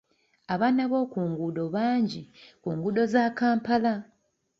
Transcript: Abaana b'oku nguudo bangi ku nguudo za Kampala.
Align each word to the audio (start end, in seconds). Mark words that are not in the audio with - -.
Abaana 0.53 0.83
b'oku 0.91 1.19
nguudo 1.29 1.63
bangi 1.75 2.21
ku 2.61 2.69
nguudo 2.75 3.03
za 3.13 3.23
Kampala. 3.37 3.93